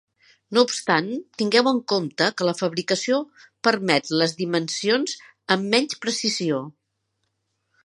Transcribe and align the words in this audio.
No 0.57 0.61
obstant, 0.67 1.09
tingueu 1.41 1.69
en 1.71 1.81
compte 1.93 2.29
que 2.39 2.47
la 2.47 2.55
fabricació 2.61 3.21
permet 3.69 4.11
les 4.23 4.35
dimensions 4.41 5.15
amb 5.57 5.71
menys 5.77 6.01
precisió. 6.07 6.67